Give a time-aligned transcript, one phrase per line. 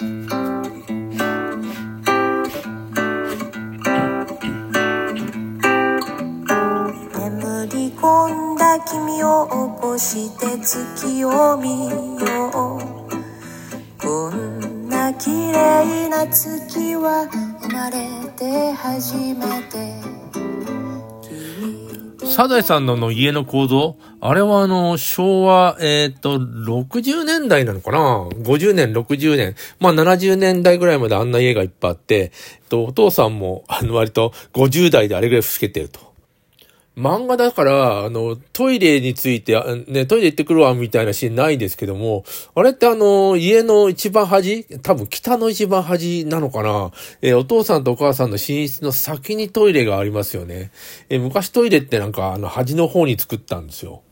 [0.00, 0.14] 眠
[7.66, 12.80] り込んだ君を起こして月を見よう。
[14.00, 17.26] こんな綺麗な月は
[17.60, 18.06] 生まれ
[18.36, 20.00] て初めて。
[22.24, 29.54] サザエさんのの家の構造あれはあの、昭和、えっ、と、60年代なのかな ?50 年、60年。
[29.78, 36.00] まあ70年代ぐらいまであんな家がいっぱいあって、えっと、お父さんも、 あの、割と50代であれぐらい老けてると。
[36.96, 39.54] 漫画だから、あの、トイレについて、
[39.86, 42.24] ね、トイレ行ってくるわ、みたいなシーンないですけども、
[42.56, 44.64] あれってあの、家の一番端？
[44.82, 46.90] 多分北の一番端なのかな？
[47.22, 50.72] え、お父さんとお母さんの寝室の先にトイレがありますよね。
[51.08, 54.02] え、昔トイレってなんか、あの、端の方に作ったんですよ。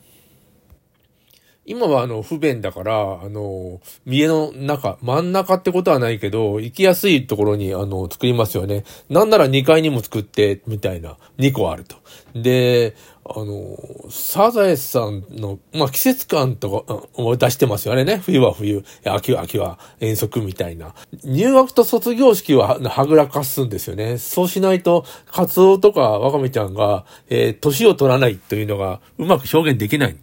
[1.68, 8.84] 今はあの不便だから、あの、家の中、真ん中ってことはないけど、行きやすいところにあの、作りますよね。
[9.10, 11.96] なんなら2階にも作って、みたいな、2個あると。
[12.36, 12.94] で、
[13.24, 13.76] あの、
[14.10, 18.18] サザエさんの、まあ、季節感とか、を出してますよね。
[18.18, 20.94] 冬は冬、秋は秋は遠足みたいな。
[21.24, 24.18] 入学と卒業式ははぐらかすんですよね。
[24.18, 30.16] そうしないと、カツオとかワカメちゃんが、えー、年を取らないというのがうまく表現できない。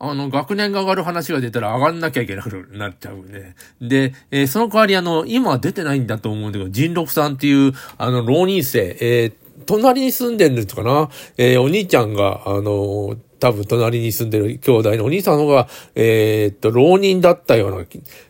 [0.00, 3.56] あの、学年が上がる話が出たら上がんなきゃいけなくなっちゃうね。
[3.80, 11.10] で、えー、その代わりあの、今は出てないんだと思うんだけど、人六さんっていう、あの、浪人生、えー、隣に住んでるんですかな？
[11.36, 17.86] えー、お兄ちゃんが、あの多分隣に住んでる兄弟のお兄さんの方が、え、っと、浪人だったような、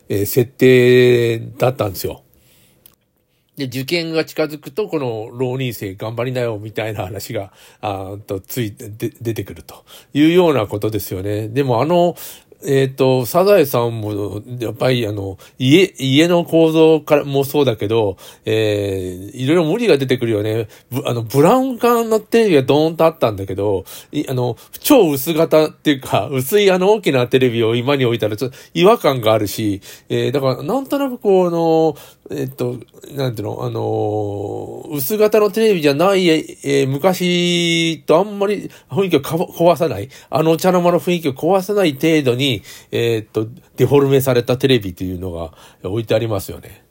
[0.09, 2.23] えー、設定だったんですよ。
[3.59, 11.49] で、受験が近づくと、この浪人生頑張りなよ、みたいな話が、あと、ついて、で出てくるというようなことですよね。
[11.49, 12.15] でもあの、
[12.61, 20.67] えっ、ー、と、サザエさんも、やっぱりあの、家、家の構造からもそうだけど、えー、いろいろ無理が出てくるよね。
[21.05, 23.85] あの、ブラウン管のテレビがドーンとあったんだけど、
[24.27, 31.95] あの、超薄型っていうか、薄いあの大きなテレビを今に置いたらちょっと違和感があるし、えー、だからなんとなくこう、あの、
[32.31, 32.77] えっと、
[33.15, 43.47] なんていうの、あの薄型のテレビじゃない、えー、昔とあんまり雰囲気を壊さない、あの茶の間の雰囲気を壊さない程度に、えー、っと、
[43.77, 45.53] デフォルメされたテレビというのが
[45.83, 46.88] 置いてありますよね。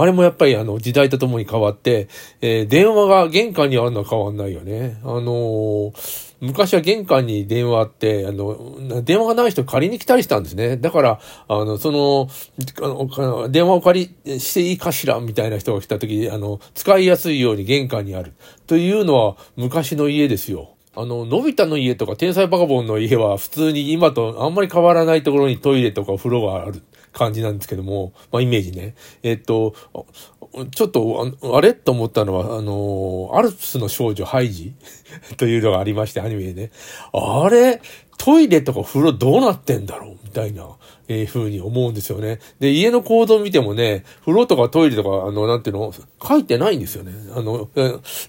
[0.00, 2.08] あれもやっぱりあの時代とともに変わって、
[2.40, 4.98] えー、電話が玄関にあるのは変わんないよね。
[5.02, 10.76] あのー昔は玄関に電話あって、あの、電話がない人借りに来たりしたんですね。
[10.76, 12.28] だから、あの、その、
[12.82, 12.88] あ
[13.22, 18.34] の電話を借りしていいかしらみたいな人が来た時、あの、使いやすいように玄関にある。
[18.66, 20.75] というのは昔の家ですよ。
[20.96, 28.94] あの、のび太の家とか天才バカボンの家は普通に今とあんまり変わらないところにトイレとか風呂がある感じなんですけども、まあイメージね。
[29.22, 29.74] えっと、
[30.74, 31.74] ちょっと、あれ？
[31.74, 34.74] と思ったのは、あの、アルプスの少女ハイジ？
[35.36, 36.70] というのがありまして、アニメでね。
[37.12, 37.82] あれ、
[38.16, 40.16] トイレとか風呂どうなってんだろう？
[40.24, 40.66] みたいな。
[41.08, 42.38] えー、ふうに思うんですよね。
[42.58, 47.12] で、家の構造見てもね、風呂とかトイレとか、あの、なんていうの、書いてないんですよね。
[47.34, 47.68] あの、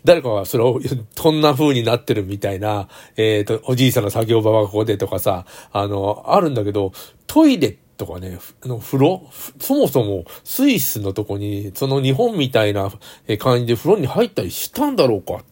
[0.03, 0.79] 誰かがそれを、
[1.19, 6.91] こんな風になってるみたいな、えっ、ー、と、おじいさんの作業場はここでとかさ、あの、あるんだけど、
[7.25, 9.29] トイレとかね、あの、風呂
[9.59, 12.91] そもそもスイスのとこに、その日本みたいな
[13.39, 15.43] 感じで風呂に入ったりしたんだろうか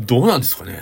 [0.00, 0.80] どうなんですかね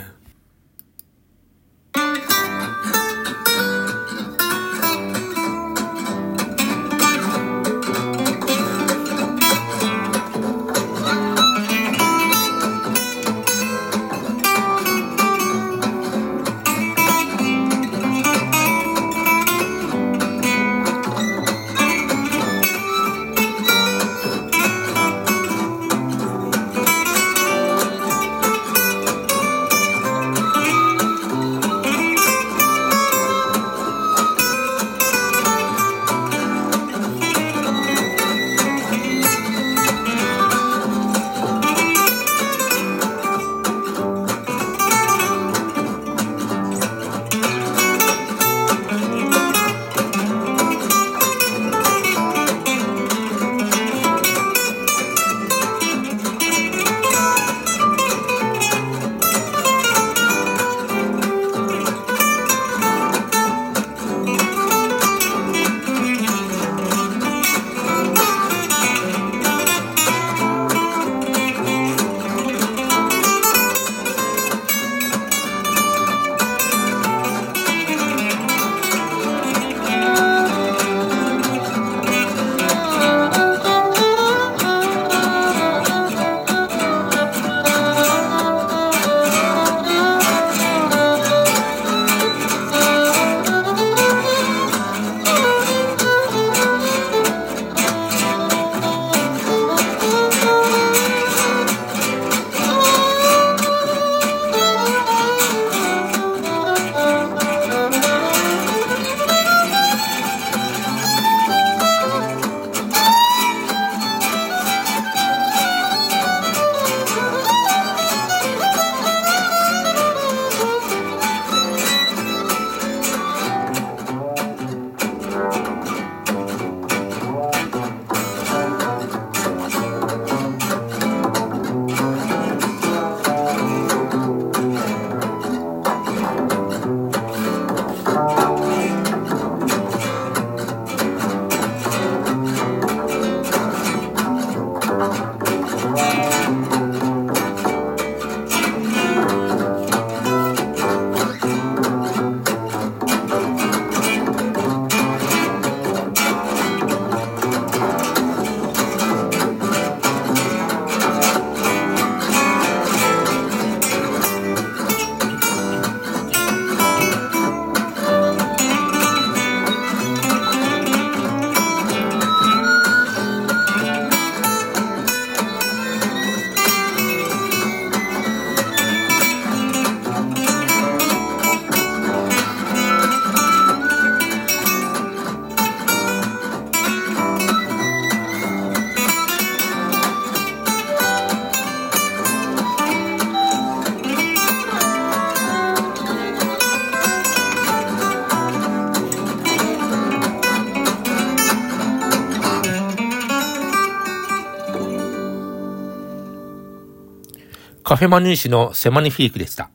[208.01, 209.69] フェマニーシのセマニフィークでした。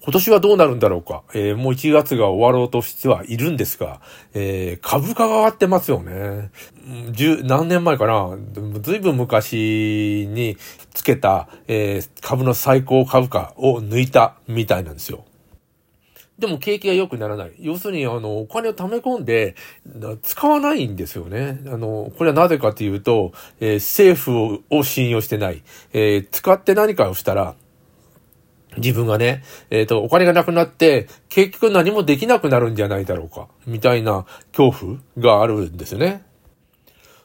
[0.00, 1.24] 今年はどうなるんだろうか。
[1.34, 4.00] えー、もう1月が終わろうとしてはいるんですが、
[4.32, 6.52] えー、株価が上がってますよね。
[7.10, 8.38] 十、何年前かな
[8.80, 10.56] ずいぶん昔に
[10.94, 15.24] つけた、えー、株の最高株価を抜いたみたいなんですよ。
[16.40, 17.52] でも景気が良くならない。
[17.58, 19.54] 要するに、あの、お金を貯め込んで、
[20.22, 21.60] 使わないんですよね。
[21.66, 25.62] あの、これはなぜかというと、えー、政府を信用してない。
[25.92, 27.54] えー、使って何かをしたら、
[28.78, 34.24] 自分がね、えっ、ー、と、お金がなくなって、結局何もできなくなるんじゃないだろうか、みたいな
[34.56, 36.22] 恐怖があるんですよね。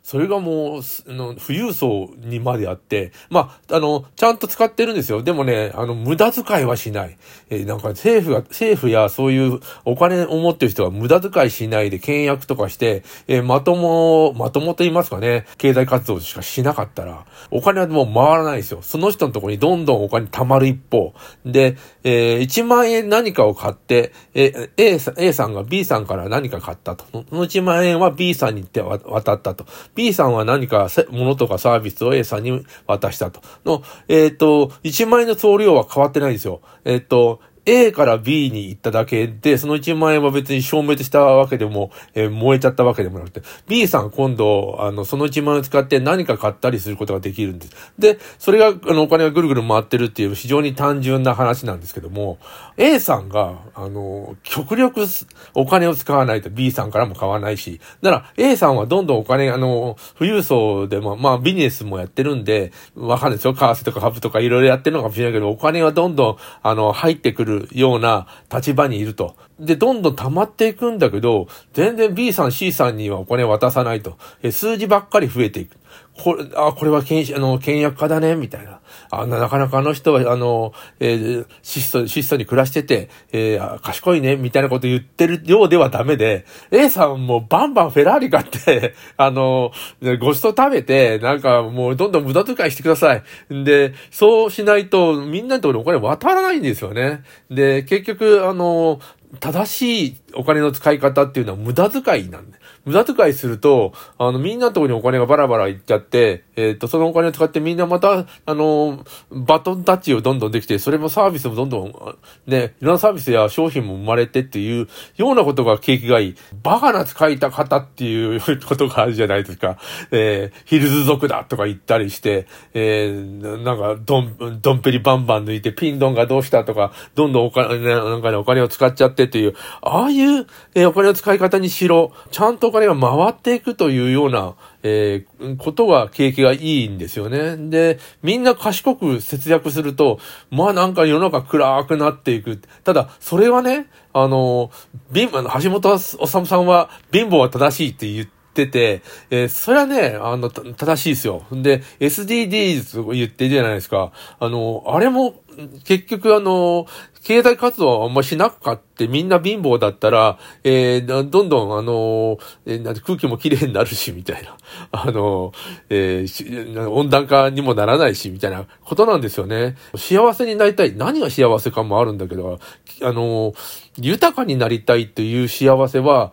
[0.06, 5.24] それがもう、の富裕層にまであって、まあ、あの、ちゃんと使ってるんですよ。
[5.24, 7.18] でもね、あの、無駄遣いはしない。
[7.50, 18.84] えー、なんか政府が、政府やそういうお金を持ってる人は無駄遣いしないで倹約とかして、えー、まとも、まともと言いますかね、経済活動しかしなかったら、お金はもう回らないですよ。
[18.84, 21.16] その人のところにどんどんお金貯まる一方。
[21.48, 27.06] で、えー、1万円何かを買って、え、A さん、A さんが B さんから何か買ったと。
[27.12, 29.66] その1万円は B さんに行って渡ったと。
[29.96, 33.42] B さんは何かものとかサービスを A さんに渡したと。
[33.66, 36.62] の、えっ、ー、と、1万円の総量は変わってないんですよ。
[36.84, 47.94] えっ、ー、と、A から B に行っただけで、その1万円は別に消滅したわけでも、えー、燃えちゃったわけでもなくて、B さん今度、あの、その1万円を使って何か買ったりすることができるんです。
[47.98, 52.38] で、それが、あの、お金がぐるぐる回ってるっていう非常に単純な話なんですけども、
[52.78, 55.06] A さんが、あの、極力
[55.54, 63.54] お金を使わないと B さんからも買わないし、だから A さんはどんどんお金、あの、富裕層でも、まあ、ビジネスもやってるんで、わかんないですよ。
[63.54, 69.36] 為替とか株とかいろいろやってるのかもしれないけど、お金はどんどん、あの、入ってくるるような立場にいると。
[69.60, 74.18] で、どんどん溜まっていくんだけど、全然 B さん、C さんにはお金渡さないと。
[74.44, 75.78] え数字ばっかり増えていく。
[76.18, 78.80] これ、あ、これは検、あの、倹約家だね、みたいな。
[79.12, 89.72] あななかなかあの人は、あの、えー、質素、質素に暮らしてて、えー、賢いね、みたいなこと言ってるようではダメで、A さんもバンバンフェラーリ買って、 あの、
[90.20, 93.24] ごちそう食べて、なんかもうどんどん無駄遣いしてください。
[93.50, 97.24] で、そうしないと、みんなのところにお金渡らないんですよね。
[97.50, 99.00] で、結局、あの、
[99.40, 102.60] 正しいお金の使い方っていうのは無駄遣いなんで。
[102.86, 114.88] 無駄遣いすると、あの、みんなのとこにお金がバラバラいっちゃって、えっ、ー、と、そのお金を使ってみんなまた、あの、バトンタッチをどんどんできて、それもサービスもどんどん、ね、いろんなサービスや商品も生まれてっていう
[115.18, 116.36] ようなことが景気がいい。
[116.62, 119.78] バカな使いた方っていうことがあるじゃないですか。
[120.12, 137.58] えー、ヒルズ族だとか言ったりして、えー、なんか、どん、どんぺりバンバン抜いて、ピンドンがどうしたとか、どんどんお金、なんかね、お金を使っちゃってっていう、ああいう、えー、お金の使い方にしろ、ちゃんとお金が回っていくというような、えー、ことが景気がいいんですよね。
[137.58, 140.20] で、みんな賢く節約すると、
[140.52, 142.62] まあなんか世の中暗くなっていく。
[142.84, 144.72] ただ、それはね、あの、
[145.14, 151.44] 貧、あの、橋本治さんは貧乏は正しいって言って、ってて、えー、それはね、あの、正しいですよ。
[151.52, 154.14] で、SDGs 言ってるじゃないですか。
[154.40, 155.36] あの、あれも、
[155.84, 156.88] 結局あの、
[157.26, 164.56] 経済活動はあんましなくかってみんな貧乏だったら、えー、どんどんあの、えー、空気もきれいになるし、みたいな。
[164.92, 165.52] あの、
[165.90, 169.76] えー、温暖化にもならないし、みたいなことなんですよね。
[169.96, 170.96] 幸せになりたい。
[170.96, 172.60] 何が幸せかもあるんだけど、
[173.02, 173.54] あの、
[174.00, 176.32] 豊かになりたいという幸せは、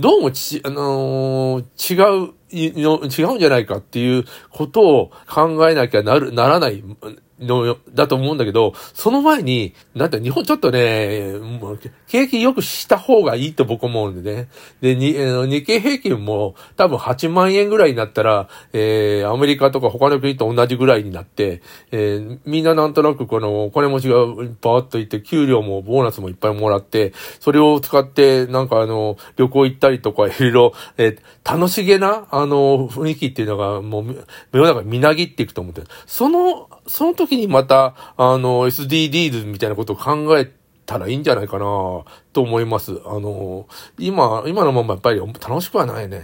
[0.00, 6.82] どうもち、あの違う、違うんじゃないかっていうことを考えなきゃなる、ならない
[7.40, 14.48] の、だと思うんだけど、その前に、なんて日本ちょっとね、もう景気良くした方がいいと僕思うんでね。
[14.80, 15.12] で、に、
[15.48, 31.18] 日経平均も多分8万円ぐらいになったら、えー、アメリカとか他の国と同じぐらいになって、えー、みんななんとなくこのお金持ちがバーッといって、給料もボーナスもいっぱいもらって、それを使ってなんかあの、旅行行ったりとかいろいろ、えー、
[31.50, 40.50] 楽しげな、あの、雰囲気っていうのがもう、世の中みなぎっていくと思ってその、その時にまた、あの、SDDs みたいなことを考え
[40.86, 41.64] たらいいんじゃないかな
[42.32, 43.00] と思います。
[43.04, 43.66] あの、
[43.98, 46.22] 今、今のままやっぱり楽しくはないね。